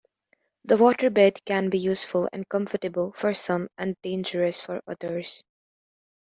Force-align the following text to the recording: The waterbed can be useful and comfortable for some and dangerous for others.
The 0.63 0.77
waterbed 0.77 1.45
can 1.45 1.69
be 1.69 1.77
useful 1.77 2.27
and 2.33 2.49
comfortable 2.49 3.11
for 3.11 3.35
some 3.35 3.69
and 3.77 3.95
dangerous 4.01 4.59
for 4.59 4.81
others. 4.87 5.43